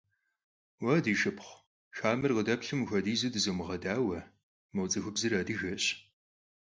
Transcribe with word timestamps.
Vua, 0.81 0.95
di 1.05 1.13
şşıpxhu, 1.19 1.55
xamer 1.97 2.31
khıdeplhu 2.35 2.75
mıpxuedizu 2.79 3.27
dızomığedaue, 3.33 4.19
mo 4.73 4.83
ts'ıxubzır 4.89 5.31
adıgeş. 5.41 5.85